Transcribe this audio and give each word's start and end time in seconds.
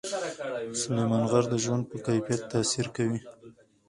سلیمان 0.81 1.23
غر 1.31 1.45
د 1.51 1.55
ژوند 1.63 1.83
په 1.91 1.97
کیفیت 2.07 2.41
تاثیر 2.51 2.87
کوي. 2.95 3.19